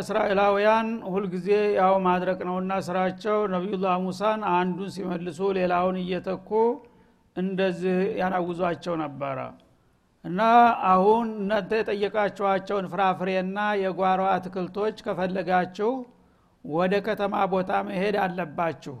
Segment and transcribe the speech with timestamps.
[0.00, 1.48] እስራኤላውያን ሁልጊዜ
[1.78, 6.50] ያው ማድረቅ ነውና ስራቸው ነቢዩላህ ሙሳን አንዱን ሲመልሱ ሌላውን እየተኩ
[7.36, 9.38] እንደዚህ ያናውዟቸው ነበረ።
[10.24, 10.40] እና
[10.90, 15.90] አሁን እናንተ የጠየቃችኋቸውን ፍራፍሬና የጓሮ አትክልቶች ከፈለጋችሁ
[16.64, 18.96] ወደ ከተማ ቦታ መሄድ አለባችሁ።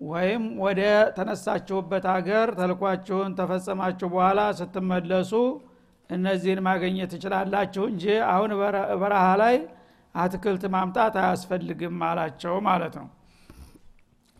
[0.00, 0.80] ወይም ወደ
[1.16, 5.32] ተነሳችሁበት ሀገር ተልኳችሁን ተፈጸማችሁ በኋላ ስትመለሱ
[6.10, 8.50] እነዚህን ማገኘት ትችላላችሁ እንጂ አሁን
[9.02, 9.54] በረሃ ላይ
[10.14, 13.06] አትክልት ማምጣት አያስፈልግም አላቸው ማለት ነው።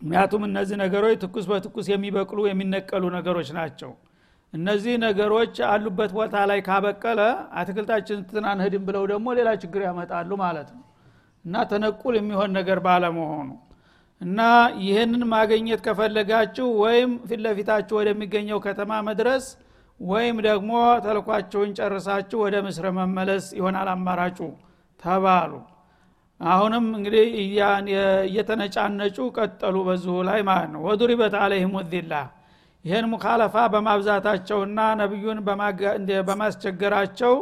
[0.02, 3.92] ምክንያቱም እነዚህ ነገሮች ትኩስ በትኩስ የሚበቅሉ የሚነቀሉ ነገሮች ናቸው።
[4.52, 7.20] እነዚህ ነገሮች አሉበት ቦታ ላይ ካበቀለ
[7.60, 10.82] አትክልታችን ትናንህድም ብለው ደግሞ ሌላ ችግር ያመጣሉ ማለት ነው።
[11.44, 13.48] እና ተነቁል የሚሆን ነገር ባለመሆኑ
[14.20, 14.40] እና
[14.84, 19.46] ይህንን ማግኘት ከፈለጋችሁ ወይም ፊት ለፊታችሁ ወደሚገኘው ከተማ መድረስ
[20.00, 20.70] ወይም ደግሞ
[21.04, 24.38] ተልኳችሁን ጨርሳችሁ ወደ ምስር መመለስ ይሆናል አማራጩ
[25.02, 25.52] ተባሉ
[26.40, 27.26] አሁንም እንግዲህ
[28.26, 32.14] እየተነጫነጩ ቀጠሉ በዚሁ ላይ ማለት ነው። ወዱሪበት አለይህም ዚላ
[32.84, 35.38] ይህን ሙካለፋ በማብዛታቸውና ነቢዩን
[36.28, 37.34] በማስቸገራቸው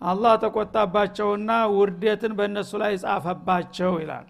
[0.00, 4.26] አላህ ተቆጣባቸውና ውርደትን በእነሱ ላይ ጻፈባቸው ይላል።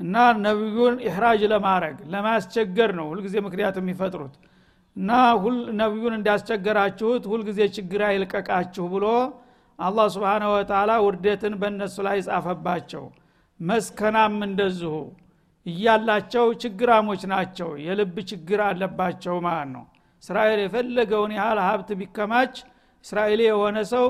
[0.00, 0.14] እና
[0.44, 4.34] ነቢዩን ኢሕራጅ ለማድረግ ለማስቸገር ነው ሁልጊዜ ምክንያት የሚፈጥሩት።
[4.96, 5.10] እና
[5.80, 9.06] ነቢዩን እንዳስቸገራችሁት ሁልጊዜ ችግር አይልቀቃችሁ ብሎ
[9.78, 13.04] አላህ ስብሓነ ወተላ ውርደትን በእነሱ ላይ ጻፈባቸው
[13.64, 14.94] መስከናም እንደዚሁ
[15.66, 19.84] እያላቸው ችግራሞች ናቸው። የልብ ችግር አለባቸው ማለት ነው።
[20.22, 22.54] እስራኤል የፈለገውን ያህል ሀብት ቢከማች
[23.04, 24.06] እስራኤል የሆነ ሰው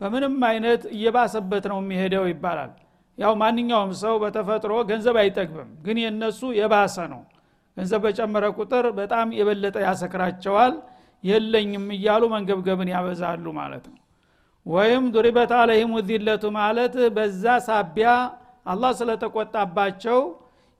[0.00, 2.72] በምንም አይነት እየባሰበት ነው የሚሄደው ይባላል።
[3.18, 7.22] ያው ማንኛውም ሰው በተፈጥሮ ገንዘብ አይጠግብም ግን የነሱ የባሰ ነው።
[7.76, 10.74] ገንዘብ በጨመረ ቁጥር በጣም የበለጠ ያሰክራቸዋል።
[11.24, 13.98] የለኝም እያሉ መንገብገብን ያበዛሉ ማለት ነው።
[14.66, 18.10] ወይም ዱሪበት አለህም ዚለቱ ማለት በዛ ሳቢያ
[18.68, 20.18] አላህ ስለተቆጣባቸው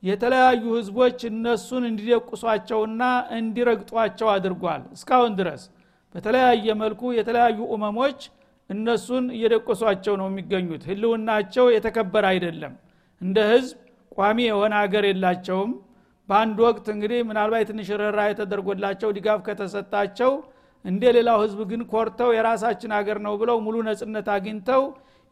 [0.02, 3.02] የተለያዩ ህዝቦች እነሱን እንዲደቁሷቸውና
[3.38, 5.62] እንዲረግጧቸው አድርጓል። እስካሁን ድረስ
[6.14, 8.20] በተለያየ መልኩ የተለያዩ እመሞች
[8.70, 12.74] እነሱን እየደቆሷቸው ነው የሚገኙት። ህልውናቸው የተከበረ አይደለም።
[13.20, 13.76] እንደ ህዝብ
[14.12, 15.72] ቋሚ የሆነ ሀገር የላቸውም።
[16.28, 20.32] በአንድ ወቅት እንግዲህ ምናልባት ትንሽ ረራ የተደርጎላቸው ድጋፍ ከተሰጣቸው
[20.84, 24.82] እንደ ሌላው ህዝብ ግን ኮርተው የራሳችን ሀገር ነው ብለው ሙሉ ነጽነት አግኝተው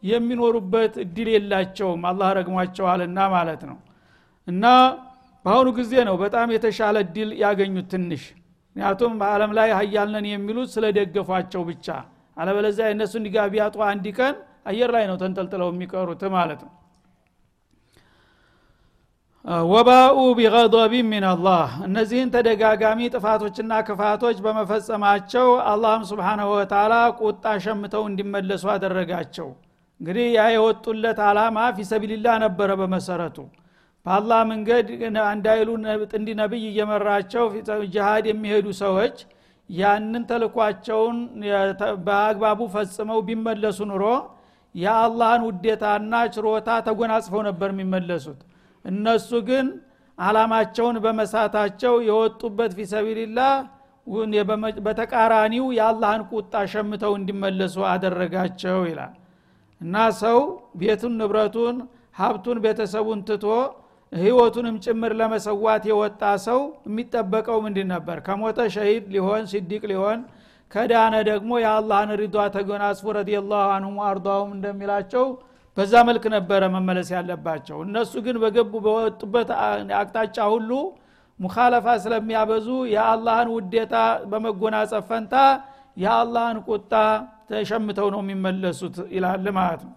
[0.03, 3.77] የሚኖሩበት እድል የላቸውም። አላህ ረግሟቸዋልና ማለት ነው።
[4.47, 4.65] እና
[5.45, 8.23] በአሁኑ ጊዜ ነው በጣም የተሻለ እድል ያገኙት ትንሽ።
[8.75, 11.87] ምክንያቱም በአለም ላይ ሀያልነን የሚሉት ስለደገፏቸው ብቻ።
[12.37, 14.35] አለበለዚያ የእነሱን ድጋፍ ቢያጡ አንድ ቀን
[14.67, 16.73] አየር ላይ ነው ተንጠልጥለው የሚቀሩት ማለት ነው።
[19.67, 21.25] ወባኡ ቢቀضቢ ምን
[21.85, 29.47] እነዚህን ተደጋጋሚ ጥፋቶችና ክፋቶች በመፈጸማቸው አላህም ስብሓናሁ ወተላ ቁጣ ሸምተው እንዲመለሱ አደረጋቸው
[30.01, 33.37] እንግዲህ ያ የወጡለት አላማ ፊሰቢልላህ ነበረ በመሰረቱ።
[34.05, 34.87] በአላህ መንገድ
[35.29, 35.69] እንዳይሉ
[36.11, 37.45] ጥንዲ ነቢይ እየመራቸው
[37.93, 39.15] ጅሃድ የሚሄዱ ሰዎች
[39.69, 41.17] ያንን ተልኳቸውን
[42.05, 44.03] በአግባቡ ፈጽመው ቢመለሱ ኑሮ
[44.75, 48.39] የአላህን ውዴታና ችሮታ ተጎናጽፈው ነበር የሚመለሱት።
[48.85, 49.67] እነሱ ግን
[50.17, 53.51] አላማቸውን በመሳታቸው የወጡበት ፊሰቢልላህ
[54.85, 59.13] በተቃራኒው የአላህን ቁጣ ሸምተው እንዲመለሱ አደረጋቸው ይላል
[59.81, 60.39] እና ሰው
[60.79, 61.75] ቤቱን ንብረቱን
[62.19, 63.45] ሀብቱን ቤተሰቡን ትቶ
[64.13, 68.17] ህይወቱንም ጭምር ለመሰዋት የወጣ ሰው የሚጠበቀው ምንድን ነበር?
[68.27, 70.19] ከሞተ ሸሂድ ሊሆን ሲዲቅ ሊሆን
[70.71, 75.25] ከዳነ ደግሞ የአላህን ሪዷ ተጎናጽፎ ረዲየላሁ አንሁም አርዷሁም እንደሚላቸው
[75.77, 79.49] በዛ መልክ ነበረ መመለስ ያለባቸው። እነሱ ግን በገቡ በወጡበት
[79.99, 80.71] አቅጣጫ ሁሉ
[81.39, 83.95] ሙካለፋ ስለሚያበዙ የአላህን ውዴታ
[84.31, 85.35] በመጎናጸፍ ፈንታ
[85.97, 86.93] የአላህን ቁጣ
[87.49, 89.93] ተሸምተው ነው የሚመለሱት ይላል ማለት ነው።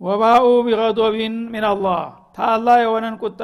[0.00, 2.02] ወባኡ ቢቀዶቢን ሚንላህ
[2.36, 3.40] ታአላህ የሆነን ቁጣ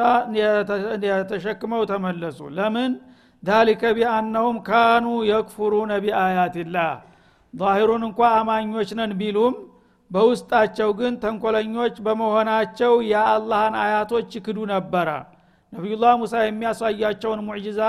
[1.30, 2.92] ተሸክመው ተመለሱ። ለምን?
[3.42, 6.92] ዛሊከ ቢአነሁም ካኑ የክፉሩነ ቢአያትላህ
[7.54, 9.54] ዛሂሩን እንኳ አማኞች ነን ቢሉም
[10.10, 15.08] በውስጣቸው ግን ተንኮለኞች በመሆናቸው የአላህን አያቶች ይክዱ ነበረ
[15.74, 17.80] ነቢዩላህ ሙሳ የሚያሳያቸውን ሙዕጅዛ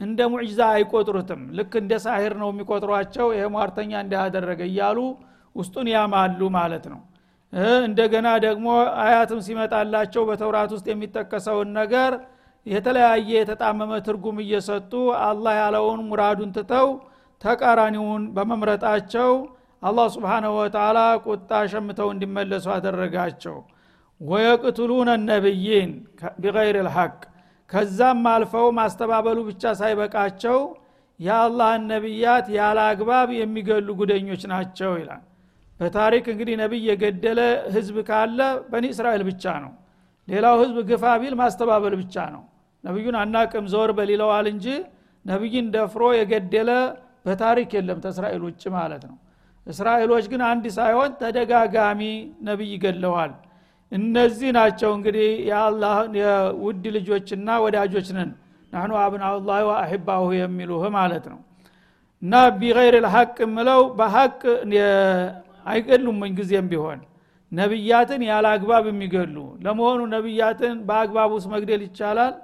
[0.00, 4.98] እንደ ሙዕጅዛ አይቆጥሩትም። ልክ እንደ ሳሂር ነው የሚቆጥሯቸው። ይሄ ሟርተኛ እንዳያደረገ እያሉ
[5.56, 7.00] ውስጡን ያማሉ ማለት ነው።
[7.86, 8.66] እንደገና ደግሞ
[9.02, 12.12] አያትም ሲመጣላቸው በተውራት ውስጥ የሚጠቀሰውን ነገር
[12.66, 14.92] የተለያየ የተጣመመ ትርጉም እየሰጡ
[15.26, 16.88] አላህ ያለውን ሙራዱን ትተው
[17.42, 19.30] ተቃራኒውን በመምረጣቸው
[19.82, 23.56] አላህ ስብሓንሁ ወተላ ቁጣ ሸምተው እንዲመለሱ አደረጋቸው
[24.20, 25.90] ወየቅትሉነ ነቢይን
[26.42, 27.14] ቢገይር ልሐቅ።
[27.70, 30.58] ከዛም አልፈው ማስተባበሉ ብቻ ሳይበቃቸው
[31.20, 35.22] የአላህን ነቢያት ያለ አግባብ የሚገሉ ጉደኞች ናቸው ይላል።
[35.80, 37.40] በታሪክ እንግዲህ ነቢይ የገደለ
[37.74, 38.40] ህዝብ ካለ
[38.72, 39.72] በኒ እስራኤል ብቻ ነው።
[40.28, 42.42] ሌላው ህዝብ ግፋ ቢል ማስተባበል ብቻ ነው።
[42.84, 44.66] ነቢዩን አናቅም ዘወር በሊለዋል እንጂ
[45.24, 46.70] ነቢይን ደፍሮ የገደለ
[47.26, 49.16] በታሪክ የለም ተእስራኤል ውጭ ማለት ነው።
[49.66, 52.00] እስራኤሎች ግን አንድ ሳይሆን ተደጋጋሚ
[52.48, 53.32] ነቢይ ገድለዋል
[53.94, 58.30] እነዚህ ናቸው እንግዲህ የአላህ የውድ ልጆችና ወዳጆች ነን።
[58.72, 61.40] ናህኑ አብናኡላህ ወአሕባሁ የሚሉህ ማለት ነው።
[62.22, 64.40] እና ቢገይር ልሐቅ ምለው በሐቅ
[65.66, 67.00] አይገሉም ጊዜም ቢሆን
[67.52, 72.34] ነቢያትን ያለ አግባብ የሚገሉ ለመሆኑ ነቢያትን በአግባብ ውስጥ መግደል ይቻላል?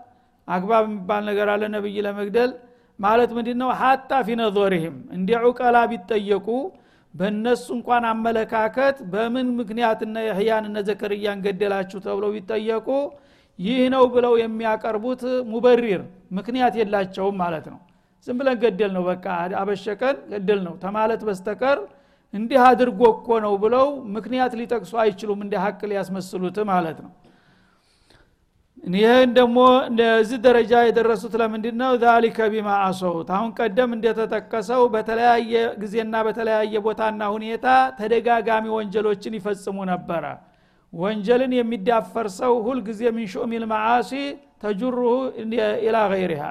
[0.48, 2.50] አግባብ የሚባል ነገር አለ ነብይ ለመግደል?
[2.98, 6.46] ማለት ምንድ ነው ሀታ ፊነዞርህም እንዲ ዑቀላ ቢጠየቁ
[7.14, 12.88] በእነሱ እንኳን አመለካከት በምን ምክንያት እነ የህያን እነ ዘከርያን ገደላችሁ ተብለው ቢጠየቁ
[13.58, 16.02] ይህ ነው ብለው የሚያቀርቡት ሙበሪር
[16.38, 17.80] ምክንያት የላቸውም ማለት ነው።
[18.26, 19.26] ዝም ብለን ገደል ነው በቃ
[19.60, 21.78] አበሸቀን ገደል ነው ተማለት በስተቀር
[22.34, 23.86] እንዲህ አድርጎ እኮ ነው ብለው
[24.16, 27.10] ምክንያት ሊጠቅሱ አይችሉም። እንደ ሀቅ ሊያስመስሉት ማለት ነው
[28.84, 29.56] ይህን ደግሞ
[29.98, 37.22] ለዚህ ደረጃ የደረሱት ለምንድ ነው ዛሊከ ቢማ አሰውት። አሁን ቀደም እንደተጠቀሰው በተለያየ ጊዜና በተለያየ ቦታና
[37.34, 37.66] ሁኔታ
[37.98, 40.24] ተደጋጋሚ ወንጀሎችን ይፈጽሙ ነበረ።
[40.92, 44.12] ወንጀልን የሚዳፈር ሰው ሁልጊዜ ምን ሹሚል መዓሲ
[44.62, 45.10] ተጁሩሁ
[45.84, 46.42] ኢላ ገይሪሃ።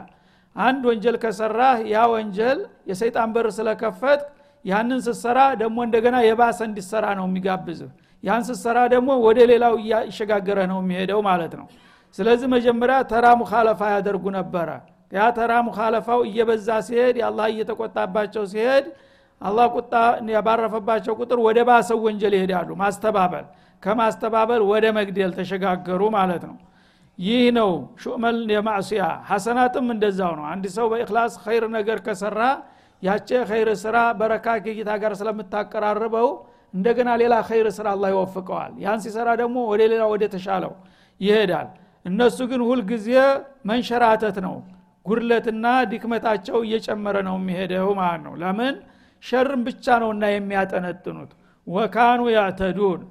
[0.55, 2.59] አንድ ወንጀል ከሰራህ ያ ወንጀል
[2.89, 4.21] የሰይጣን በር ስለከፈት
[4.65, 7.91] ያንን ስትሰራ ደግሞ እንደገና የባሰ እንዲሰራ ነው የሚጋብዝህ።
[8.23, 11.67] ያን ስትሰራ ደግሞ ወደ ሌላው እያሸጋገረ ነው የሚሄደው ማለት ነው
[12.15, 14.69] ስለዚህ መጀመሪያ ተራ ሙካለፋ ያደርጉ ነበረ።
[15.11, 18.85] ያ ተራ ሙካለፋው እየበዛ ሲሄድ የአላህ እየተቆጣባቸው ሲሄድ
[19.41, 19.93] አላህ ቁጣ
[20.33, 23.45] ያባረፈባቸው ቁጥር ወደ ባሰው ወንጀል ይሄዳሉ። ማስተባበል
[23.83, 26.57] ከማስተባበል ወደ መግደል ተሸጋገሩ ማለት ነው።
[27.19, 27.71] ይህ ነው
[28.01, 32.41] ሹመል የማዕስያ ሐሰናትም እንደዛው ነው። አንድ ሰው በእክላስ ኸይር ነገር ከሰራ
[33.01, 36.29] ያቸ ኸይር ስራ በረካ ከጌታ ጋር ስለምታቀራርበው
[36.73, 40.73] እንደገና ሌላ ኸይር ስራ አላህ ይወፍቀዋል። ያን ሲሰራ ደግሞ ወደ ሌላ ወደ ተሻለው
[41.21, 41.69] ይሄዳል
[42.05, 43.07] እነሱ ግን ሁልጊዜ
[43.69, 44.55] መንሸራተት ነው።
[45.05, 48.75] ጉድለትና ድክመታቸው እየጨመረ ነው የሚሄደው ማለት ነው። ለምን?
[49.23, 51.31] شر ም ብቻ ነውና የሚያጠነጥኑት።
[51.67, 53.01] وكانوا يعتدون።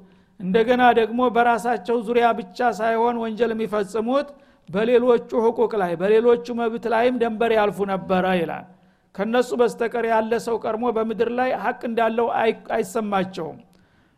[0.40, 4.29] እንደገና ደግሞ በራሳቸው ዙሪያ ብቻ ሳይሆን ወንጀል የሚፈጽሙት
[4.69, 8.67] በሌሎቹ حقوق ላይ በሌሎቹ መብት ላይም ደንበር ያልፉ ነበረ ይላል።
[9.14, 12.26] ከነሱ በስተቀር ያለ ሰው ቀድሞ በምድር ላይ ሀቅ እንዳለው
[12.75, 13.58] አይሰማቸውም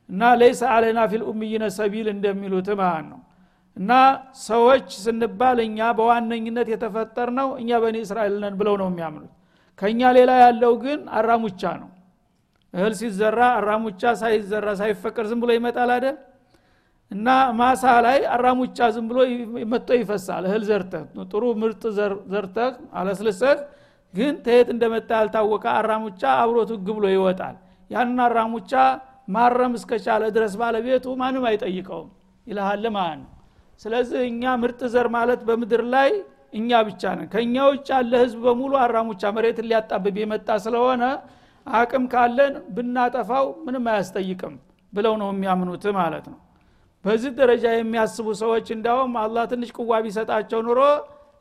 [0.08, 1.22] እና ليس علينا في
[1.76, 3.19] سبيل እንደሚሉት ማለት ነው
[3.80, 3.92] እና
[4.44, 9.32] ሰዎች ስንባል እኛ በዋነኝነት የተፈጠር ነው እኛ በኒ እስራኤል ነን ብለው ነው የሚያምኑት።
[9.78, 11.88] ከእኛ ሌላ ያለው ግን አራሙቻ ነው።
[12.74, 16.16] እህል ሲዘራ አራሙቻ ሳይዘራ ሳይፈቀር ዝም ብሎ ይመጣል አይደል?
[17.10, 17.28] እና
[17.60, 19.18] ማሳ ላይ አራሙቻ ዝም ብሎ
[19.72, 21.82] መጥቶ ይፈሳል። እህል ዘርተህ ጥሩ ምርጥ
[22.32, 23.56] ዘርተህ አለስልሰህ
[24.14, 27.56] ግን ተየት እንደመጣ ያልታወቀ አራሙቻ አብሮት ህግ ብሎ ይወጣል።
[27.90, 28.72] ያንን አራሙቻ
[29.28, 32.08] ማረም እስከቻለ ድረስ ባለቤቱ ማንም አይጠይቀውም።
[32.46, 33.28] ይልሃል ማለት ነው
[33.80, 36.10] ስለዚህ እኛ ምርጥ ዘር ማለት በምድር ላይ
[36.54, 41.02] እኛ ብቻ ነን። ከእኛ ውጭ ያለ ህዝብ በሙሉ አራሙቻ መሬትን ሊያጣብብ የመጣ ስለሆነ
[41.66, 44.54] አቅም ካለን ብናጠፋው ምንም አያስጠይቅም
[44.92, 46.38] ብለው ነው የሚያምኑት ማለት ነው።
[47.04, 50.80] በዚህ ደረጃ የሚያስቡ ሰዎች እንዳውም አላህ ትንሽ ቅዋ ቢሰጣቸው ኑሮ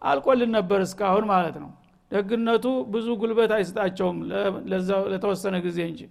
[0.02, 1.72] አልቆልን ነበር እስካሁን ማለት ነው።
[2.12, 4.20] ደግነቱ ብዙ ጉልበት አይሰጣቸውም
[5.12, 6.02] ለተወሰነ ጊዜ እንጂ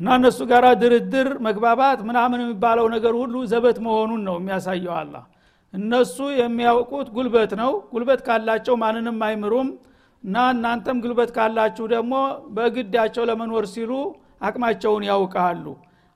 [0.00, 5.14] እና እነሱ ጋር ድርድር መግባባት ምናምን የሚባለው ነገር ሁሉ ዘበት መሆኑን ነው የሚያሳየው አላ
[5.74, 9.68] እነሱ የሚያውቁት ጉልበት ነው። ጉልበት ካላቸው ማንንም አይምሩም።
[10.24, 12.14] እና እናንተም ጉልበት ካላችሁ ደግሞ
[12.56, 13.92] በግዳቸው ለመኖር ሲሉ
[14.48, 15.64] አቅማቸውን ያውቃሉ።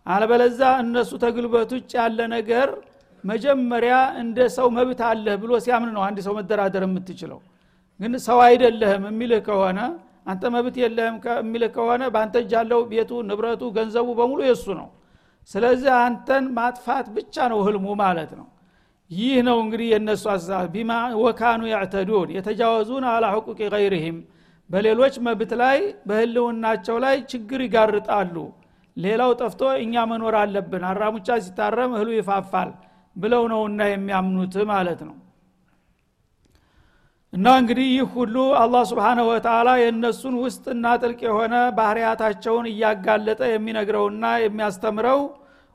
[0.07, 2.69] አለበለዛ እነሱ ተግልበት ውጭ ያለ ነገር
[3.25, 7.41] መጀመሪያ እንደ ሰው መብት አለህ ብሎ ሲያምን ነው አንድ ሰው መደራደር የምትችለው።
[8.01, 9.79] ግን ሰው አይደለህም የሚልህ ከሆነ
[10.27, 14.89] አንተ መብት የለህም የሚልህ ከሆነ በአንተ እጅ ያለው ቤቱ ንብረቱ ገንዘቡ በሙሉ የእሱ ነው።
[15.51, 18.47] ስለዚህ አንተን ማጥፋት ብቻ ነው ህልሙ ማለት ነው።
[19.11, 24.17] ይህ ነው እንግዲህ የእነሱ አስተሳሰብ። ቢማ ወካኑ ያዕተዱን የተጃወዙን አላ ሕቁቅ ገይርህም።
[24.71, 25.79] በሌሎች መብት ላይ
[26.09, 28.37] በህልውናቸው ላይ ችግር ይጋርጣሉ።
[28.97, 32.71] ሌላው ጠፍቶ እኛ መኖር አለብን። አራሙቻ ሲታረም እህሉ ይፋፋል
[33.17, 35.15] ብለው ነውና የሚያምኑት ማለት ነው
[37.37, 45.21] እና እንግዲህ ይህ ሁሉ አላህ ስብሓነሁ ወተላ የእነሱን ውስጥና ጥልቅ የሆነ ባህርያታቸውን እያጋለጠ የሚነግረውና የሚያስተምረው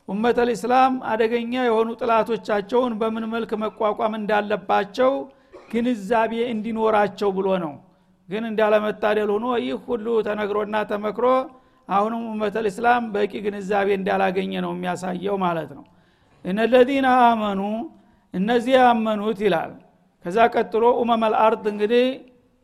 [0.08, 5.12] ኡመተ ልእስላም አደገኛ የሆኑ ጥላቶቻቸውን በምን መልክ መቋቋም እንዳለባቸው
[5.74, 7.74] ግንዛቤ እንዲኖራቸው ብሎ ነው።
[8.30, 11.28] ግን እንዳለመታደል ሆኖ ይህ ሁሉ ተነግሮና ተመክሮ
[11.90, 15.86] አሁንም ኡመተ ልእስላም በቂ ግንዛቤ እንዳላገኘ ነው የሚያሳየው ማለት ነው።
[16.46, 17.62] እነለዚነ አመኑ
[18.34, 19.72] እነዚህ ያመኑት ይላል
[20.26, 22.06] ከዛ ቀጥሎ ኡመም አልአርድ እንግዲህ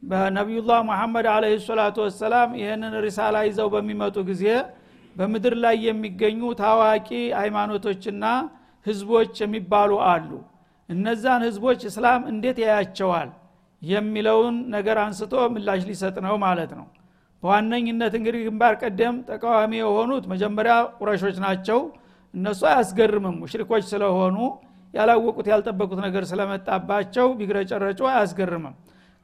[0.03, 4.43] በነቢዩላህ ሙሐመድ አለ ሰላቱ ወሰላም ይህንን ሪሳላ ይዘው በሚመጡ ጊዜ
[5.15, 7.07] በምድር ላይ የሚገኙ ታዋቂ
[7.39, 8.25] ሃይማኖቶችና
[8.85, 10.29] ህዝቦች የሚባሉ አሉ።
[10.89, 13.29] እነዛን ህዝቦች እስላም እንዴት ያያቸዋል
[13.81, 16.85] የሚለውን ነገር አንስቶ ምላሽ ሊሰጥ ነው ማለት ነው።
[17.43, 21.79] በዋነኝነት እንግዲህ ግንባር ቀደም ተቃዋሚ የሆኑት መጀመሪያ ቁረሾች ናቸው።
[22.33, 24.37] እነሱ አያስገርምም ሙሽሪኮች ስለሆኑ
[24.97, 28.75] ያላወቁት ያልጠበቁት ነገር ስለመጣባቸው ቢግረጨረጩ አያስገርምም።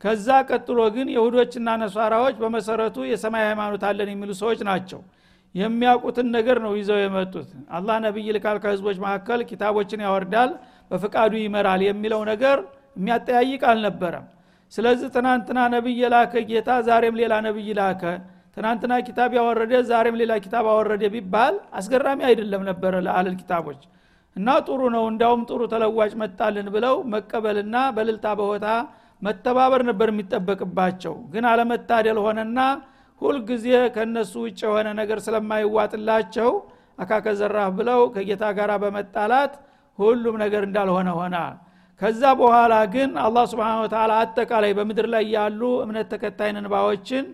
[0.04, 5.00] ከዛ ቀጥሎ ግን የሁዶችና ነሷራዎች በመሰረቱ የሰማይ ሃይማኖት አለን የሚሉ ሰዎች ናቸው።
[5.56, 10.52] የሚያውቁትን ነገር ነው ይዘው የመጡት። አላህ ነቢይ ልካል ከህዝቦች መካከል ኪታቦችን ያወርዳል
[10.92, 12.58] በፍቃዱ ይመራል የሚለው ነገር
[12.98, 14.26] የሚያጠያይቅ አልነበረም።
[14.74, 18.04] ስለዚህ ትናንትና ነቢይ የላከ ጌታ ዛሬም ሌላ ነቢይ ላከ።
[18.58, 23.82] ትናንትና ኪታብ ያወረደ ዛሬም ሌላ ኪታብ አወረደ ቢባል አስገራሚ አይደለም ነበረ ለአለል ኪታቦች
[24.36, 28.68] እና ጥሩ ነው እንዳውም ጥሩ ተለዋጭ መጣልን ብለው መቀበልና በልልታ በሆታ
[29.22, 32.60] መተባበር ነበር የሚጠበቅባቸው። ግን አለመታደል ሆነና
[33.22, 36.50] ሁልጊዜ ከእነሱ ውጭ የሆነ ነገር ስለማይዋጥላቸው
[37.00, 39.54] አካከዘራህ ብለው ከጌታ ጋር በመጣላት
[40.00, 41.36] ሁሉም ነገር እንዳልሆነ ሆነ።
[42.02, 47.26] ከዛ በኋላ ግን አላህ ስብን ተላ አጠቃላይ በምድር ላይ ያሉ እምነት ተከታይ ንባዎችን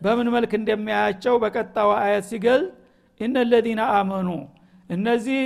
[0.00, 2.68] በምን መልክ እንደሚያያቸው በቀጣው አየት ሲገልጥ
[3.20, 4.28] እነ ለዚነ አመኑ
[4.90, 5.40] እነዚህ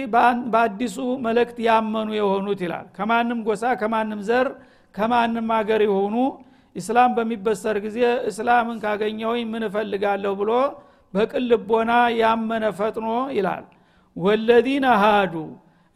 [0.52, 4.48] በአዲሱ መልእክት ያመኑ የሆኑት ይላል። ከማንም ጎሳ ከማንም ዘር
[4.94, 6.16] ከማንም ሀገር የሆኑ
[6.76, 7.98] እስላም በሚበሰር ጊዜ
[8.30, 10.50] እስላምን ካገኘሁኝ ምን እፈልጋለሁ ብሎ
[11.14, 13.64] በቅን ልቦና ያመነ ፈጥኖ ይላል።
[14.16, 15.34] ወለዚነ ሃዱ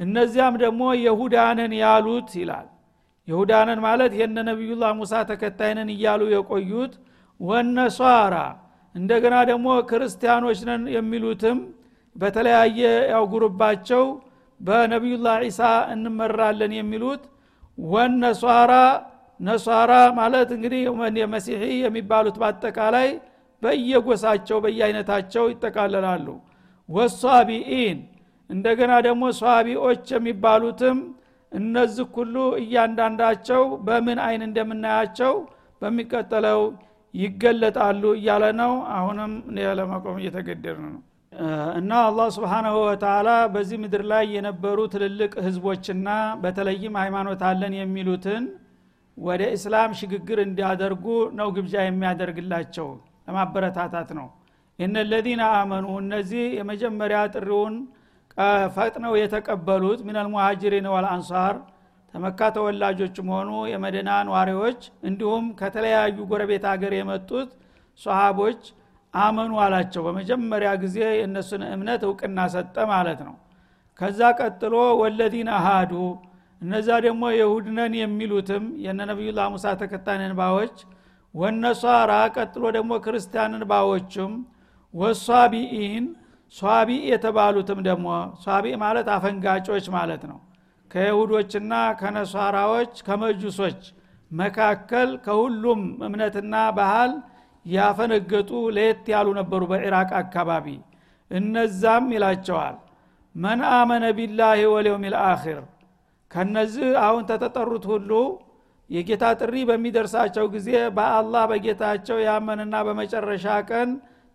[0.00, 2.66] እነዚያም ደግሞ የሁዳንን ያሉት ይላል።
[3.28, 6.92] የሁዳንን ማለት የነ ነቢዩላህ ሙሳ ተከታይነን እያሉ የቆዩት
[7.40, 8.34] ወነሷራ
[8.94, 11.58] እንደገና ደግሞ ክርስቲያኖች ነን የሚሉትም
[12.16, 12.80] በተለያየ
[13.12, 14.04] ያው ጉርባቸው
[14.60, 15.60] በነቢዩላህ ዒሳ
[15.94, 17.22] እንመራለን የሚሉት
[17.88, 18.72] ወነሷራ
[19.40, 20.82] ነሷራ ማለት እንግዲህ
[21.34, 23.08] መሲሒ የሚባሉት በአጠቃላይ
[23.62, 26.26] በየጎሳቸው በየአይነታቸው ይጠቃለላሉ።
[26.88, 27.98] ወሷቢኢን
[28.50, 30.98] እንደገና ደግሞ ሷቢዎች የሚባሉትም
[31.52, 35.34] እነዚህ ሁሉ እያንዳንዳቸው በምን አይን እንደምናያቸው
[35.82, 36.60] በሚቀጠለው
[37.14, 39.32] ይገለጣሉ እያለ ነው። አሁንም
[39.78, 40.96] ለመቆም እየተገደር ነው
[41.78, 46.08] እና አላህ ስብሓናሁ ወተላ በዚህ ምድር ላይ የነበሩ ትልልቅ ህዝቦችና
[46.42, 48.44] በተለይም ሃይማኖት አለን የሚሉትን
[49.16, 51.04] ወደ እስላም ሽግግር እንዲያደርጉ
[51.38, 52.88] ነው ግብዣ የሚያደርግላቸው
[53.28, 54.26] ለማበረታታት ነው።
[54.78, 57.76] እነ ለዚነ አመኑ እነዚህ የመጀመሪያ ጥሪውን
[58.74, 61.56] ፈጥነው የተቀበሉት ሚነል ሙሃጅሪን ወልአንሳር
[62.14, 67.48] ተመካ ተወላጆችም ሆኑ የመደና ነዋሪዎች እንዲሁም ከተለያዩ ጎረቤት ሀገር የመጡት
[68.00, 68.60] ሰሃቦች
[69.18, 73.34] አመኑ አላቸው። በመጀመሪያ ጊዜ የእነሱን እምነት እውቅና ሰጠ ማለት ነው።
[74.00, 75.92] ከዛ ቀጥሎ ወለዚነ አሃዱ
[76.62, 80.76] እነዛ ደግሞ የሁድነን የሚሉትም የነ ነቢዩላህ ሙሳ ተከታይ ንባዎች
[81.34, 84.32] ወነሷራ ቀጥሎ ደግሞ ክርስቲያን ንባዎችም
[84.94, 86.04] ወሷቢኢን
[86.54, 88.08] ሷቢ የተባሉትም ደግሞ
[88.42, 90.38] ሷቢ ማለት አፈንጋጮች ማለት ነው።
[90.90, 93.80] ከይሁዶችና ከነሷራዎች ከመጁሶች
[94.30, 97.12] መካከል ከሁሉም እምነትና ባህል
[97.66, 100.66] ያፈነገጡ ለየት ያሉ ነበሩ በኢራቅ አካባቢ።
[101.30, 102.76] እነዛም ይላቸዋል
[103.34, 105.58] መን አመነ ቢላህ ወልየውም ልአኪር
[106.30, 108.10] ከነዚህ አሁን ተተጠሩት ሁሉ
[108.90, 113.88] የጌታ ጥሪ በሚደርሳቸው ጊዜ በአላህ በጌታቸው ያመንና በመጨረሻ ቀን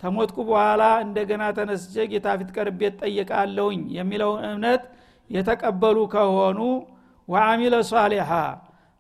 [0.04, 4.84] ተሞትኩ በኋላ እንደገና ተነስቼ ጌታ ፊት ቀርቤ ጠየቃለውኝ የሚለውን እምነት
[5.30, 6.60] የተቀበሉ ከሆኑ
[7.28, 8.30] ወአሚለ ሷሊሓ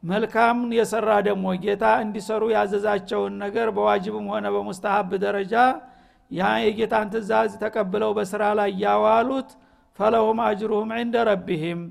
[0.04, 5.54] መልካም የሰራ ደግሞ ጌታ እንዲሰሩ ያዘዛቸውን ነገር በዋጅብም ሆነ በሙስተሀብ ደረጃ
[6.32, 9.50] ያ የጌታን ትእዛዝ ተቀብለው በስራ ላይ ያዋሉት
[10.00, 11.82] ፈለሁም አጅሩሁም ዕንደ ረቢህም።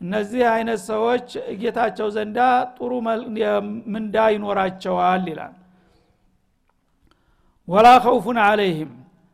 [0.00, 1.26] እነዚህ አይነት ሰዎች
[1.60, 2.38] ጌታቸው ዘንዳ
[2.76, 2.90] ጥሩ
[3.94, 5.52] ምንዳ ይኖራቸዋል ይላል።
[7.68, 8.90] ወላ ከውፉን አለይህም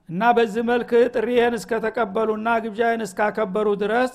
[0.09, 4.13] እና በዚህ መልክ ጥሪህን እስከተቀበሉና ግብዣህን እስካከበሩ ድረስ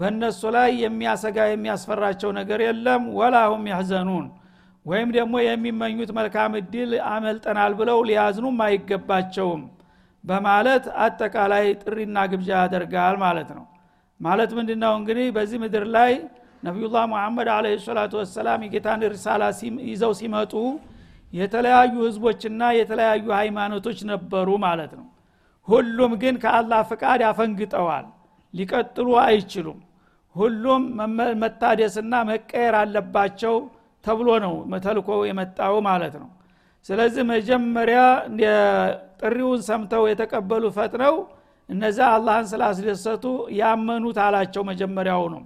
[0.00, 4.26] በእነሱ ላይ የሚያሰጋ የሚያስፈራቸው ነገር የለም ወላ ሁም ያህዘኑን።
[4.86, 9.62] ወይም ደግሞ የሚመኙት መልካም እድል አመልጠናል ብለው ሊያዝኑም አይገባቸውም
[10.24, 13.64] በማለት አጠቃላይ ጥሪና ግብዣ ያደርጋል ማለት ነው።
[14.20, 14.92] ማለት ምንድነው?
[15.00, 16.12] እንግዲህ በዚህ ምድር ላይ
[16.62, 19.42] ነቢዩላህ ሙሐመድ አለ ሰላቱ ወሰላም የጌታን ሪሳላ
[19.88, 20.54] ይዘው ሲመጡ
[21.32, 25.06] የተለያዩ ህዝቦችና የተለያዩ ሃይማኖቶች ነበሩ ማለት ነው።
[25.68, 28.06] ሁሉም ግን ከአላህ ፍቃድ አፈንግጠዋል
[28.54, 29.78] ሊቀጥሉ አይችሉም
[30.40, 30.82] ሁሉም
[31.42, 33.56] መታደስና መቀየር አለባቸው
[34.04, 34.54] ተብሎ ነው
[34.84, 36.28] ተልኮ የመጣው ማለት ነው።
[36.86, 38.00] ስለዚህ መጀመሪያ
[39.22, 41.16] ጥሪውን ሰምተው የተቀበሉ ፈጥነው
[41.68, 43.24] እነዛ አላህን ስላስደሰቱ
[43.58, 45.42] ያመኑት አላቸው መጀመሪያው ነው።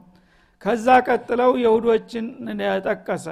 [0.63, 2.27] ከዛ ቀጥለው የሁዶችን
[2.87, 3.27] ጠቀሰ።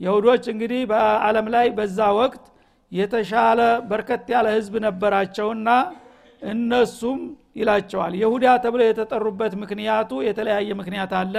[0.00, 2.44] የሁዶች እንግዲህ በአለም ላይ በዛ ወቅት
[2.92, 5.68] የተሻለ በርከት ያለ ህዝብ ነበራቸውና
[6.42, 7.20] እነሱም
[7.58, 11.34] ይላቸዋል የሁዳ ተብለው የተጠሩበት ምክንያቱ የተለያየ ምክንያት አለ።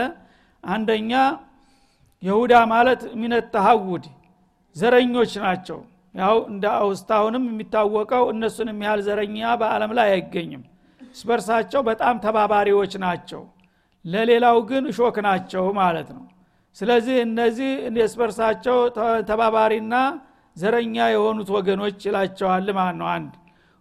[0.63, 1.11] አንደኛ
[2.23, 4.05] የሁዳ ማለት ሚነት ተሀውድ
[4.75, 5.79] ዘረኞች ናቸው።
[6.15, 10.63] ያው እንደ አውስታሁንም የሚታወቀው እነሱን የሚያህል ዘረኛ በአለም ላይ አይገኝም።
[11.15, 13.41] እስበርሳቸው በጣም ተባባሪዎች ናቸው።
[14.05, 16.25] ለሌላው ግን እሾክ ናቸው ማለት ነው።
[16.77, 17.71] ስለዚህ እነዚህ
[18.05, 18.77] እስበርሳቸው
[19.29, 19.95] ተባባሪና
[20.57, 23.33] ዘረኛ የሆኑት ወገኖች ይላቸዋል ማለት ነው። አንድ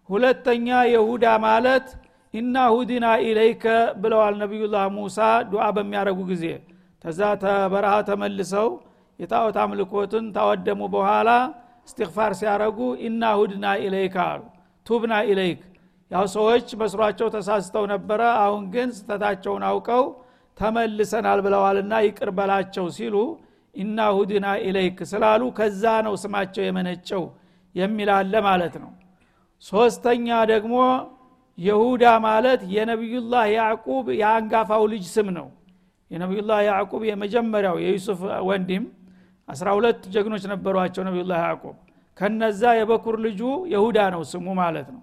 [0.08, 1.86] ሁለተኛ የሁዳ ማለት
[2.34, 3.64] ኢና ሁዲና ኢለይከ
[4.02, 5.18] ብለዋል ነቢዩላህ ሙሳ
[5.50, 6.44] ዱዓ በሚያደረጉ ጊዜ።
[7.04, 8.68] ተዛ ተበረሃ ተመልሰው
[9.18, 11.30] የጣዖት አምልኮትን ታወደሙ በኋላ
[11.88, 14.40] እስትግፋር ሲያረጉ إنا هدنا إليك አሉ።
[14.86, 15.60] تبنا إليك
[16.10, 20.04] ያው ሰዎች መስሯቸው ተሳስተው ነበረ። አሁን ግን ስህተታቸውን አውቀው
[20.56, 23.16] ተመልሰናል ብለዋልና ይቅር በላቸው ሲሉ
[23.74, 27.24] إنا هدنا إليك ስላሉ ከዛ ነው ስማቸው የመነጨው
[27.74, 28.90] የሚል አለ ማለት ነው
[29.62, 30.74] ሶስተኛ ደግሞ
[31.58, 35.46] የሁዳ ማለት የነቢዩላህ ያዕቁብ የአንጋፋው ልጅ ስም ነው።
[36.10, 38.84] የነቢዩላህ ያዕቁብ የመጀመሪያው የዩሱፍ ወንድም
[39.48, 41.76] አስራ ሁለት ጀግኖች ነበሯቸው ነቢዩላህ ያዕቁብ።
[42.18, 43.40] ከነዛ የበኩር ልጁ
[43.72, 45.02] የሁዳ ነው ስሙ ማለት ነው።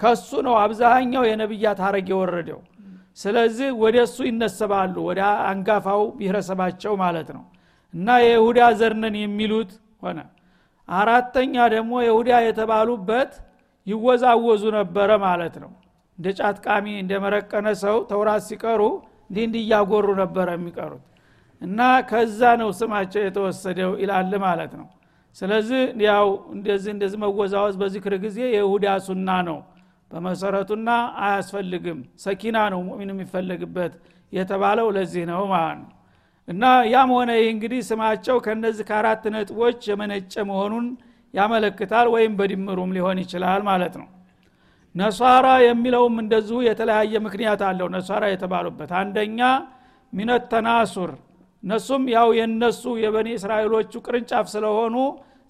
[0.00, 2.60] ከሱ ነው አብዛኛው የነቢያት ሀረግ የወረደው።
[3.18, 7.44] ስለዚህ ወደ እሱ ይነሰባሉ ወደ አንጋፋው ብሔረሰባቸው ማለት ነው።
[7.94, 9.70] እና የይሁዳ ዘርነን የሚሉት
[10.02, 10.18] ሆነ።
[10.88, 13.32] አራተኛ ደግሞ የሁዳ የተባሉበት
[13.90, 15.70] ይወዛወዙ ነበረ ማለት ነው።
[16.18, 18.80] እንደ ጫትቃሚ እንደ መረቀነ ሰው ተውራት ሲቀሩ
[19.30, 21.04] እንዲህ እንዲህ እያጎሩ ነበረ የሚቀሩት።
[21.62, 21.78] እና
[22.10, 24.86] ከዛ ነው ስማቸው የተወሰደው ይላል ማለት ነው።
[25.36, 29.58] ስለዚህ ያው እንደዚህ እንደዚህ መወዛወዝ በዚክር ጊዜ የይሁዳ ሱና ነው።
[30.10, 30.88] በመሰረቱና
[31.24, 33.92] አያስፈልግም። ሰኪና ነው ሙሚን የሚፈለግበት
[34.32, 35.90] የተባለው ለዚህ ነው ማለት ነው።
[36.48, 40.86] እና ያም ሆነ ይህ እንግዲህ ስማቸው ከነዚህ ከአራት ነጥቦች የመነጨ መሆኑን
[41.34, 44.08] ያመለክታል ወይም በድምሩም ሊሆን ይችላል ማለት ነው።
[44.94, 49.40] ነሷራ የሚለውም እንደዚሁ የተለያየ ምክንያት አለው ነሷራ የተባሉበት። አንደኛ
[50.12, 51.10] ሚነት ተናሱር
[51.62, 54.96] እነሱም ያው የነሱ የበኒ እስራኤሎቹ ቅርንጫፍ ስለሆኑ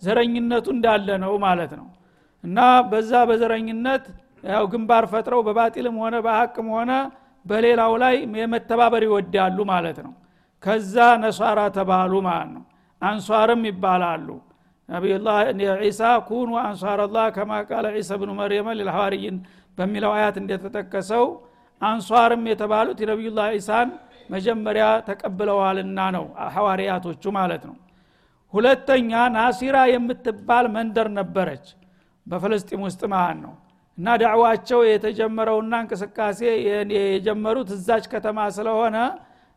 [0.03, 1.87] ዘረኝነቱ እንዳለ ነው ማለት ነው።
[2.45, 2.59] እና
[2.91, 4.05] በዛ በዘረኝነት
[4.51, 6.93] ያው ግንባር ፈጥረው በባጢልም ሆነ በሀቅም ሆነ
[7.47, 10.13] በሌላው ላይ የመተባበር ይወዳሉ ማለት ነው።
[10.63, 12.65] ከዛ ነሷራ ተባሉ ማለት ነው።
[13.03, 14.29] አንሷርም ይባላሉ
[14.91, 15.39] ነቢዩላህ
[15.83, 19.37] ዒሳ ኩኑ አንሷርላህ ከማ ቃለ ዒሳ ብኑ መርየመ ልልሐዋርይን
[19.79, 21.25] በሚለው አያት እንደተጠቀሰው
[21.83, 23.91] አንሷርም የተባሉት የነቢዩላህ ዒሳን
[24.31, 26.25] መጀመሪያ ተቀብለዋልና ነው
[26.55, 27.77] ሐዋርያቶቹ ማለት ነው።
[28.55, 31.67] ሁለተኛ ናሲራ የምትባል መንደር ነበረች
[32.27, 33.53] በፍልስጢም ውስጥ ማለት ነው።
[33.99, 36.41] እና ዳዕዋቸው የተጀመረውና እንቅስቃሴ
[36.95, 38.97] የጀመሩት እዛች ከተማ ስለሆነ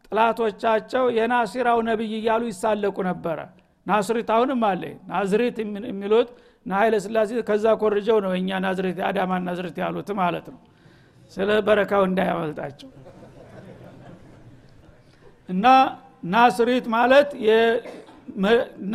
[0.07, 3.39] ጥላቶቻቸው የናሲራው ነቢይ እያሉ ይሳለቁ ነበረ
[3.85, 6.29] ናስሪት አሁንም አለ። ናዝሪት የሚሉት
[6.73, 10.59] ኃይለ ስላሴ ከዛ ኮርጀው ነው እኛ ናዝሬት አዳማ ናዝሬት ያሉት ማለት ነው።
[11.31, 12.89] ስለ በረካው እንዳያመልጣቸው።
[15.49, 15.65] እና
[16.33, 17.29] ናስሪት ማለት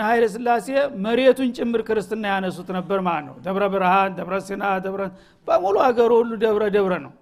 [0.02, 0.66] ኃይለ ስላሴ
[1.04, 5.02] መሬቱን ጭምር ክርስትና ያነሱት ነበር ማለት ነው። ደብረ ብርሃን ደብረ ሲና ደብረ
[5.48, 7.12] በሙሉ አገሩ ሁሉ ደብረ ደብረ ነው።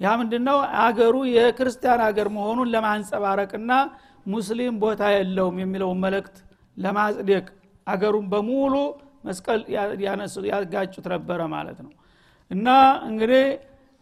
[0.00, 0.56] ያ ምንድነው?
[0.84, 3.70] አገሩ የክርስቲያን አገር መሆኑን ለማንጸባረቅና
[4.26, 6.36] ሙስሊም ቦታ የለውም የሚለውን መልእክት
[6.76, 7.46] ለማጽደቅ
[7.86, 8.74] አገሩን በሙሉ
[9.24, 9.60] መስቀል
[10.52, 11.92] ያጋጩት ነበረ ማለት ነው።
[12.50, 12.68] እና
[13.08, 13.44] እንግዲህ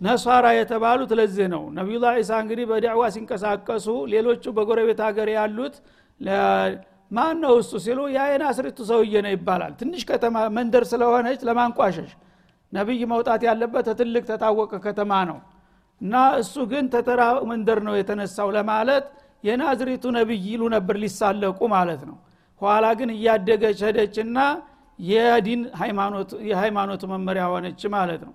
[0.00, 5.74] ነሷራ የተባሉት ለዚህ ነው። ነቢዩላ ዒሳ እንግዲህ በዳዕዋ ሲንቀሳቀሱ ሌሎቹ በጎረቤት ሀገር ያሉት
[7.10, 12.10] ማን ነው እሱ ሲሉ ያ የናስሪቱ ሰውዬ ነው ይባላል። ትንሽ ከተማ መንደር ስለሆነች ለማንቋሸሽ
[12.72, 15.38] ነቢይ መውጣት ያለበት ትልቅ ተታወቀ ከተማ ነው።
[16.00, 19.04] እና እሱ ግን ተተራ መንደር ነው የተነሳው ለማለት
[19.44, 22.16] የናዝሪቱ ነቢይ ይሉ ነበር ሊሳለቁ ማለት ነው
[22.62, 24.38] ኋላ ግን እያደገች ሄደችና
[24.98, 25.60] የዲን
[26.50, 28.34] የሃይማኖቱ መመሪያ ሆነች ማለት ነው።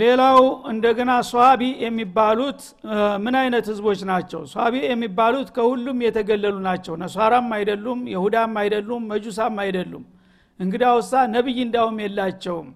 [0.00, 0.38] ሌላው
[0.70, 2.60] እንደገና ሷቢ የሚባሉት
[3.24, 4.40] ምን አይነት ህዝቦች ናቸው?
[4.52, 10.04] ሷቢ የሚባሉት ከሁሉም የተገለሉ ናቸው። ነሷራም አይደሉም ይሁዳም አይደሉም መጁሳም አይደሉም።
[10.60, 12.68] እንግዳውሳ ነቢይ እንዳውም የላቸውም።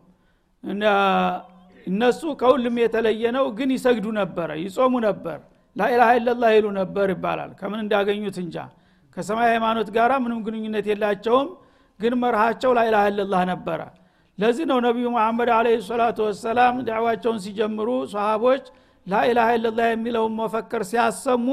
[1.86, 5.38] እነሱ ከሁሉም የተለየ ነው ግን ይሰግዱ ነበረ ይጾሙ ነበር
[5.76, 8.56] ላኢላሃ ኢለላህ ይሉ ነበር ይባላል። ከምን እንዳገኙት እንጃ።
[9.16, 11.48] ከሰማይ ሃይማኖት ጋር ምንም ግንኙነት የላቸውም
[12.00, 13.80] ግን መርሃቸው ላኢላሃ ኢለላህ ነበረ።
[14.38, 18.64] ለዚህ ነው ነቢዩ መሐመድ አለ ሰላቱ ወሰላም ዳዕዋቸውን ሲጀምሩ ሰሃቦች
[19.06, 21.46] ላኢላሃ ኢለላህ የሚለውን መፈከር ሲያሰሙ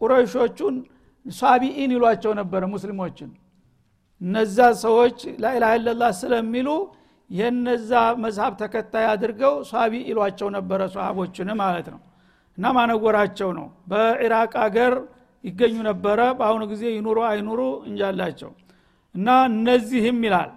[0.00, 0.76] ቁረይሾቹን
[1.26, 3.30] ሳቢኢን ይሏቸው ነበረ ሙስሊሞችን።
[4.20, 6.68] እነዛ ሰዎች ላኢላሃ ኢለላህ ስለሚሉ
[7.30, 7.90] የነዛ
[8.22, 12.00] መዝሀብ ተከታይ አድርገው ሳቢ ይሏቸው ነበረ ሰሃቦችን ማለት ነው
[12.60, 14.94] እና ማነጎራቸው ነው። በኢራቅ አገር
[15.44, 18.50] ይገኙ ነበረ። በአሁኑ ጊዜ ይኑሩ አይኑሩ እንጃላቸው።
[19.14, 20.50] እና እነዚህም ይላል።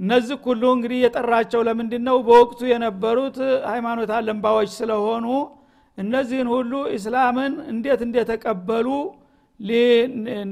[0.00, 3.38] እነዚህ ሁሉ እንግዲህ የጠራቸው ለምንድን ነው በወቅቱ የነበሩት
[3.70, 5.26] ሃይማኖት አለንባዎች ስለሆኑ
[5.98, 8.86] እነዚህን ሁሉ እስላምን እንዴት እንደተቀበሉ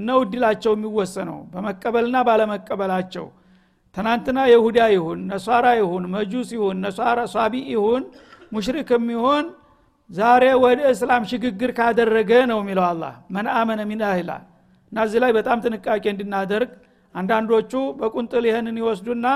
[0.05, 3.29] ነው እድላቸው የሚወሰነው። በመቀበልና ባለመቀበላቸው።
[3.97, 8.03] ትናንትና የሁዳ ይሁን ነሷራ ይሁን መጁስ ይሁን ነሷራ ሷቢ ይሁን
[8.53, 9.47] ሙሽሪክም ይሁን
[10.11, 13.03] ዛሬ ወደ እስላም ሽግግር ካደረገ ነው የሚለው አላ
[13.35, 14.45] መን አመነ ሚን ይላል።
[14.93, 16.71] እና እዚህ ላይ በጣም ጥንቃቄ እንድናደርግ
[17.15, 19.27] አንዳንዶቹ በቁንጥል ይህንን ይወስዱና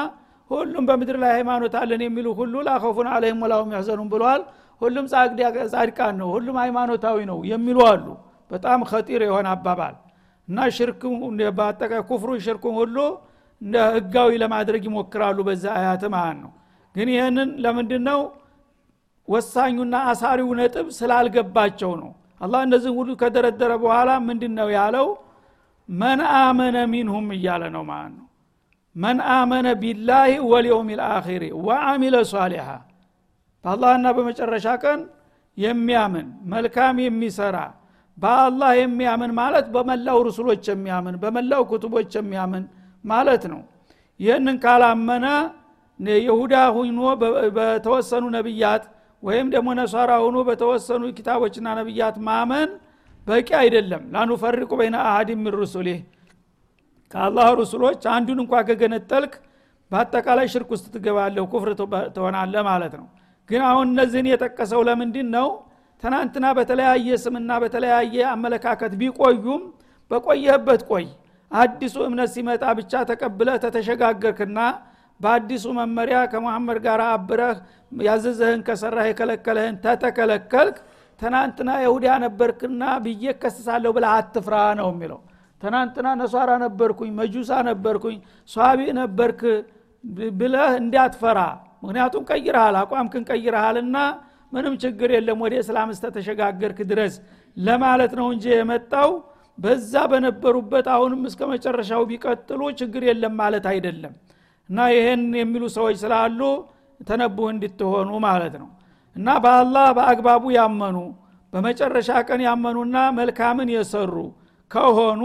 [0.51, 4.43] ሁሉም በምድር ላይ ሃይማኖት አለን የሚሉ ሁሉ ላኸፉን አለይም ወላሁም ያዘኑም ብለዋል።
[4.83, 5.05] ሁሉም
[5.73, 8.07] ጻድቃን ነው ሁሉም ሃይማኖታዊ ነው የሚሉ አሉ።
[8.51, 9.95] በጣም ከጢር የሆነ አባባል።
[10.49, 11.03] እና ሽርክ
[11.59, 12.97] በአጠቃ ኩፍሩ ሽርኩን ሁሉ
[13.93, 16.51] ህጋዊ ለማድረግ ይሞክራሉ በዛ አያት ማለት ነው።
[16.95, 18.21] ግን ይህንን ለምንድን ነው
[19.29, 22.11] ወሳኙና አሳሪው ነጥብ ስላልገባቸው ነው።
[22.41, 25.07] አላህ እነዚህን ሁሉ ከደረደረ በኋላ ምንድን ነው ያለው?
[25.89, 28.27] መን አመነ ሚንሁም እያለ ነው ማለት ነው።
[28.97, 32.69] መን አመነ ቢላህ ወልየውም ልአኪሪ ወአሚለ ሷሊሃ።
[33.65, 35.01] በአላህና በመጨረሻ ቀን
[35.59, 37.57] የሚያምን መልካም የሚሰራ
[38.19, 42.65] በአላህ የሚያምን ማለት በመላው ርሱሎች የሚያምን በመላው ኩቱቦች የሚያምን
[43.05, 43.61] ማለት ነው።
[44.21, 45.27] ይህንን ካላመነ
[46.21, 47.01] የሁዳ ሁኖ
[47.57, 48.85] በተወሰኑ ነቢያት
[49.25, 52.71] ወይም ደግሞ ነሷራ ሁኖ በተወሰኑ ኪታቦችና ነቢያት ማመን
[53.27, 56.01] በቂ አይደለም። ላኑፈሪቁ በይነ አሀድ ምን ሩሱሊህ።
[57.15, 59.35] ከአላህ ሩሱሎች አንዱን እንኳ ከገነጠልክ
[59.91, 61.71] በአጠቃላይ ሽርክ ውስጥ ትገባለህ ኩፍር
[62.17, 63.07] ትሆናለ ማለት ነው።
[63.51, 65.49] ግን አሁን እነዚህን የጠቀሰው ለምንድን ነው
[66.03, 69.63] ትናንትና በተለያየ ስምና በተለያየ አመለካከት ቢቆዩም
[70.11, 71.07] በቆየህበት ቆይ።
[71.53, 74.59] አዲሱ እምነት ሲመጣ ብቻ ተቀብለህ ተተሸጋገርክና
[75.25, 77.59] በአዲሱ መመሪያ ከመሐመድ ጋር አብረህ
[78.03, 80.77] ያዘዘህን ከሰራህ የከለከለህን ተተከለከልክ።
[81.21, 85.21] ትናንትና የሁዳ ነበርክና ብዬ ከስሳለሁ ብለህ አትፍራ ነው የሚለው።
[85.63, 88.17] ትናንትና ነሷራ ነበርኩኝ መጁሳ ነበርኩኝ
[88.51, 89.43] ሷቢ ነበርክ
[90.35, 91.39] ብለህ እንዳትፈራ።
[91.85, 93.97] ምክንያቱም ቀይረሃል አቋምክን ቀይረሃልና
[94.53, 97.15] ምንም ችግር የለም ወደ እስላም እስተተሸጋገርክ ድረስ
[97.57, 99.11] ለማለት ነው እንጂ የመጣው
[99.59, 104.15] በዛ በነበሩበት አሁንም እስከ መጨረሻው ቢቀጥሉ ችግር የለም ማለት አይደለም
[104.71, 106.41] እና ይህን የሚሉ ሰዎች ስላሉ
[107.01, 108.69] ተነቡህ እንድትሆኑ ማለት ነው።
[109.17, 110.97] እና በአላህ በአግባቡ ያመኑ
[111.53, 114.15] በመጨረሻ ቀን ያመኑና መልካምን የሰሩ
[114.71, 115.23] ከሆኑ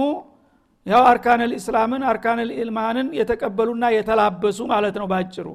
[0.86, 5.48] ያው አርካን ልእስላምን አርካን ልኢልማንን የተቀበሉና የተላበሱ ማለት ነው ባጭሩ።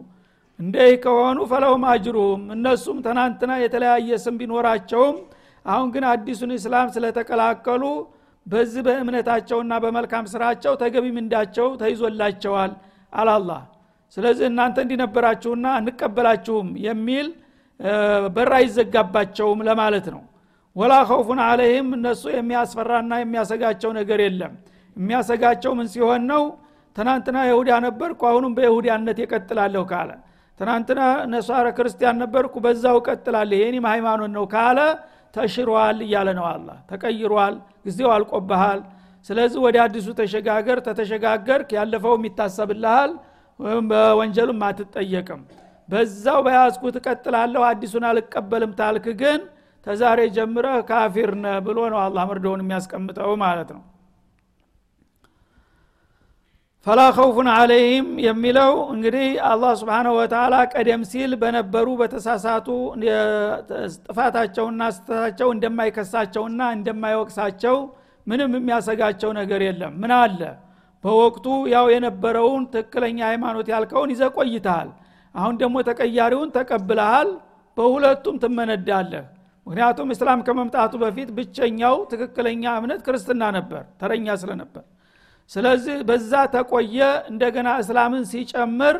[0.58, 5.16] እንደህ ከሆኑ ፈለውም አጅሩም እነሱም ትናንትና የተለያየ ስም ቢኖራቸውም
[5.66, 7.84] አሁን ግን አዲሱን እስላም ስለተቀላቀሉ
[8.46, 12.72] በዚህ በእምነታቸውና በመልካም ስራቸው ተገቢ ምንዳቸው ተይዞላቸዋል
[13.12, 13.60] አላላህ
[14.16, 17.26] ስለዚህ እናንተ እንዲነበራችሁና እንቀበላችሁም የሚል
[18.34, 20.22] በር አይዘጋባቸውም ለማለት ነው።
[20.76, 24.52] ወላ ከውፉን አለይህም እነሱ የሚያስፈራና የሚያሰጋቸው ነገር የለም።
[24.96, 26.42] የሚያሰጋቸው ምን ሲሆን ነው?
[26.96, 30.10] ትናንትና ይሁዳ ነበርኩ አሁንም በይሁዳነት የቀጥላለሁ ካለ።
[30.60, 31.00] ትናንትና
[31.32, 34.78] ነሷረ ክርስቲያን ነበርኩ በዛው ቀጥላለሁ የኔም ሃይማኖት ነው ካለ
[35.34, 37.54] ተሽሯል እያለ ነው አላ ተቀይሯል
[37.86, 38.80] ጊዜው አልቆብሃል።
[39.26, 43.22] ስለዚህ ወደ አዲሱ ተሸጋገር ተተሸጋገርክ ያለፈው የሚታሰብልሃል። ወይም
[43.90, 45.42] በወንጀሉም አትጠየቅም።
[45.88, 49.40] በዛው በያዝኩት እቀጥላለሁ አዲሱን አልቀበልም ታልክ ግን
[49.86, 53.82] ተዛሬ ጀምረህ ካፊር ነ ብሎ ነው አላህ መርዶውን የሚያስቀምጠው ማለት ነው።
[56.86, 62.66] ፈላ ከውፉን አለይህም የሚለው እንግዲህ አላህ ስብን ወተላ ቀደም ሲል በነበሩ በተሳሳቱ
[64.00, 67.76] ጥፋታቸውና ስተታቸው እንደማይከሳቸውና እንደማይወቅሳቸው
[68.26, 70.40] ምንም የሚያሰጋቸው ነገር የለም። ምን አለ
[71.04, 74.90] በወቅቱ ያው የነበረውን ትክክለኛ ሃይማኖት ያልከውን ይዘ ቆይተሃል።
[75.34, 77.30] አሁን ደግሞ ተቀያሪውን ተቀብለሃል።
[77.76, 79.24] በሁለቱም ትመነዳለህ።
[79.66, 84.84] ምክንያቱም እስላም ከመምጣቱ በፊት ብቸኛው ትክክለኛ እምነት ክርስትና ነበር ተረኛ ስለነበር።
[85.50, 86.98] ስለዚህ በዛ ተቆየ።
[87.32, 88.96] እንደገና እስላምን ሲጨምር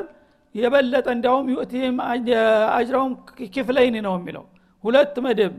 [0.55, 1.97] የበለጠ እንዲያውም ዩእቲም
[2.77, 3.13] አጅረውም
[3.55, 4.45] ክፍለይን ነው የሚለው።
[4.85, 5.55] ሁለት መደብ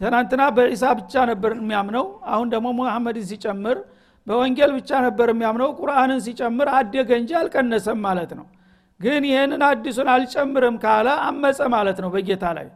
[0.00, 3.76] ትናንትና በዒሳ ብቻ ነበር የሚያምነው። አሁን ደግሞ ሙሐመድን ሲጨምር
[4.26, 8.46] በወንጌል ብቻ ነበር የሚያምነው። ቁርአንን ሲጨምር አደገ እንጂ አልቀነሰም ማለት ነው።
[9.00, 12.68] ግን ይህንን አዲሱን አልጨምርም ካለ አመፀ ማለት ነው በጌታ ላይ።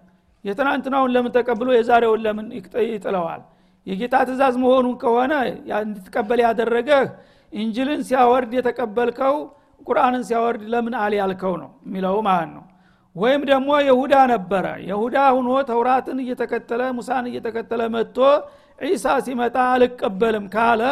[0.45, 2.47] የትናንትናውን ለምን ተቀብሎ የዛሬውን ለምን
[2.89, 3.41] ይጥለዋል?
[3.87, 5.33] የጌታ ትእዛዝ መሆኑን ከሆነ
[5.81, 7.05] እንድትቀበል ያደረገህ
[7.53, 9.37] እንጅልን ሲያወርድ የተቀበልከው
[9.87, 12.65] ቁርአንን ሲያወርድ ለምን አል ያልከው ነው የሚለው ማለት ነው።
[13.17, 18.19] ወይም ደግሞ የሁዳ ነበረ። የሁዳ ሁኖ ተውራትን እየተከተለ ሙሳን እየተከተለ መጥቶ
[18.87, 20.83] ዒሳ ሲመጣ አልቀበልም ካለ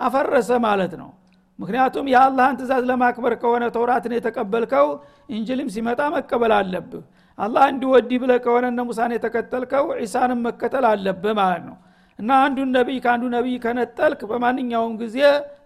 [0.00, 1.10] አፈረሰ ማለት ነው።
[1.58, 4.88] ምክንያቱም የአላህን ትእዛዝ ለማክበር ከሆነ ተውራትን የተቀበልከው
[5.30, 7.04] እንጅልም ሲመጣ መቀበል አለብህ።
[7.38, 11.76] አላህ እንዲወዲህ ብለ ከሆነ እነ ሙሳን የተከተልከው ዒሳንም መከተል አለብህ ማለት ነው።
[12.18, 15.16] እና አንዱን ነቢይ ከአንዱ ነቢይ ከነጠልክ በማንኛውም ጊዜ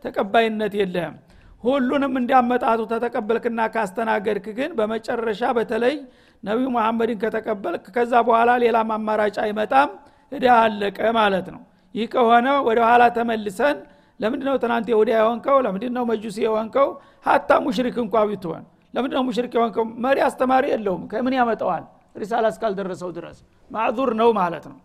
[0.05, 1.17] ተቀባይነት የለህም።
[1.65, 5.95] ሁሉንም እንዲያመጣቱ ተተቀበልክና ካስተናገድክ ግን በመጨረሻ በተለይ
[6.43, 9.91] ነቢዩ መሐመድን ከተቀበልክ ከዛ በኋላ ሌላም አማራጭ አይመጣም
[10.33, 11.63] እዳ አለቀ ማለት ነው።
[11.95, 13.77] ይህ ከሆነ ወደ ኋላ ተመልሰን
[14.21, 16.89] ለምንድ ነው ትናንት የሁዳ የሆንከው ለምንድ ነው መጁሲ የሆንከው
[17.27, 21.85] ሀታ ሙሽሪክ እንኳ ቢትሆን። ለምንድ ነው ሙሽሪክ የሆንከው መሪ አስተማሪ የለውም። ከምን ያመጣዋል?
[22.17, 23.37] ሪሳላ እስካልደረሰው ድረስ።
[23.71, 24.79] ማዕዙር ነው ማለት ነው።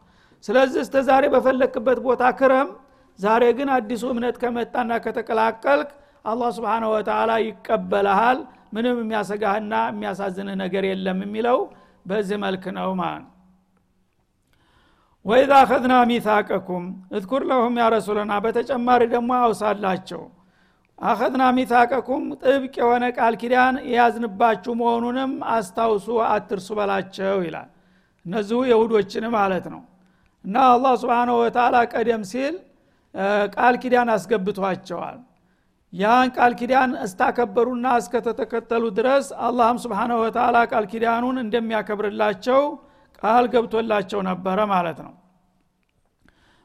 [0.43, 2.69] ስለዚህ እስተ ዛሬ በፈለክበት ቦታ ክረም።
[3.19, 5.89] ዛሬ ግን አዲሱ እምነት ከመጣና ከተቀላቀልክ
[6.25, 8.39] አላህ ስብንሁ ወተላ ይቀበልሃል።
[8.75, 11.59] ምንም የሚያሰጋህና የሚያሳዝንህ ነገር የለም የሚለው
[12.05, 13.31] በዚህ መልክ ነው ማለት ነው
[15.25, 16.83] ወኢዛ አኸዝና ሚታቀኩም
[17.17, 20.21] እዝኩር ለሁም ያ ረሱለና በተጨማሪ ደግሞ አውሳላቸው።
[20.99, 27.69] አኸዝና ሚታቀኩም ጥብቅ የሆነ ቃል ኪዳን የያዝንባችሁ መሆኑንም አስታውሱ አትርሱ በላቸው ይላል።
[28.25, 29.81] እነዚሁ የሁዶችን ማለት ነው።
[30.45, 32.55] እና አላህ ስብንሁ ወተላ ቀደም ሲል
[33.55, 35.17] ቃል ኪዳን አስገብቷቸዋል።
[35.93, 42.61] ያን ቃል ኪዳን እስታከበሩና እስከተተከተሉ ድረስ አላህም ስብሓናሁ ወተላ ቃል ኪዳኑን እንደሚያከብርላቸው
[43.19, 45.13] ቃል ገብቶላቸው ነበረ ማለት ነው።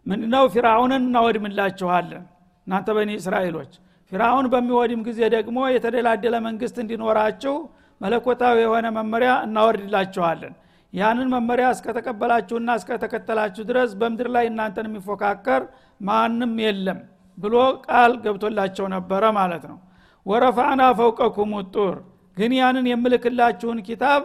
[0.07, 0.45] ምንድነው?
[0.55, 2.25] ፊራውንን እናወድምላችኋለን።
[2.67, 3.73] እናንተ በኒ እስራኤሎች
[4.13, 7.55] ፊራውን በሚወድም ጊዜ ደግሞ የተደላደለ መንግስት እንዲኖራችሁ
[8.01, 10.55] መለኮታዊ የሆነ መመሪያ እናወርድላችኋለን
[10.93, 15.63] ያንን መመሪያ እስከተቀበላችሁና እስከተከተላችሁ ድረስ በምድር ላይ እናንተን የሚፎካከር
[16.01, 16.99] ማንም የለም
[17.39, 19.79] ብሎ ቃል ገብቶላቸው ነበረ ማለት ነው።
[20.27, 21.95] ወረፋዕና ፈውቀኩም ጡር
[22.37, 24.23] ግን ያንን የምልክላችሁን ኪታብ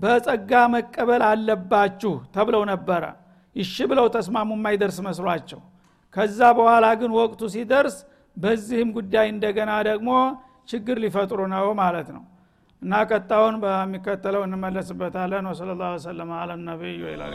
[0.00, 3.04] በጸጋ መቀበል አለባችሁ ተብለው ነበረ።
[3.56, 5.60] ይሽ ብለው ተስማሙ የማይደርስ መስሏቸው።
[6.16, 7.96] ከዛ በኋላ ግን ወቅቱ ሲደርስ
[8.36, 10.10] በዚህም ጉዳይ እንደገና ደግሞ
[10.68, 12.24] ችግር ሊፈጥሩ ነው ማለት ነው።
[12.82, 16.50] እና ቀጣውን በሚከተለው እንመለስበታለን። ወሰለ ላሁ ሰለም አለ
[17.06, 17.34] ይላል